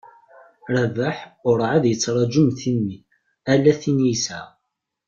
Rabeḥ 0.73 1.17
ur 1.49 1.57
εad 1.67 1.85
yettraju 1.87 2.43
mm 2.47 2.51
timmi, 2.59 2.97
ala 3.51 3.71
tin 3.81 3.97
i 4.01 4.05
yesεa. 4.09 4.45